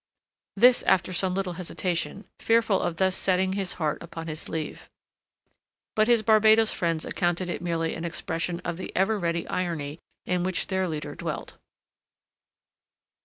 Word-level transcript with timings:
This 0.57 0.81
after 0.81 1.13
some 1.13 1.35
little 1.35 1.53
hesitation, 1.61 2.25
fearful 2.39 2.81
of 2.81 2.97
thus 2.97 3.15
setting 3.15 3.53
his 3.53 3.73
heart 3.73 4.01
upon 4.01 4.25
his 4.27 4.41
sleeve. 4.41 4.89
But 5.95 6.07
his 6.07 6.23
Barbados 6.23 6.73
friends 6.73 7.05
accounted 7.05 7.49
it 7.49 7.61
merely 7.61 7.93
an 7.93 8.03
expression 8.03 8.61
of 8.61 8.77
the 8.77 8.91
ever 8.95 9.19
ready 9.19 9.47
irony 9.47 9.99
in 10.25 10.41
which 10.41 10.65
their 10.65 10.87
leader 10.87 11.13
dealt. 11.13 11.53